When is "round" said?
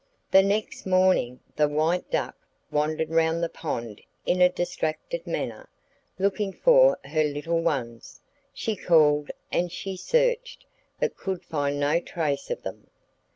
3.11-3.43